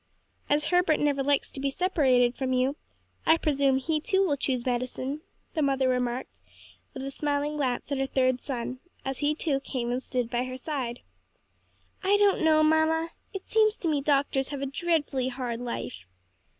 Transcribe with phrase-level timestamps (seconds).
[0.49, 2.75] "As Herbert never likes to be separated from you,
[3.23, 5.21] I presume he too will choose medicine,"
[5.53, 6.41] the mother remarked,
[6.95, 10.45] with a smiling glance at her third son, as he too came and stood at
[10.47, 11.01] her side.
[12.01, 16.07] "I don't know, mamma; it seems to me doctors have a dreadfully hard life."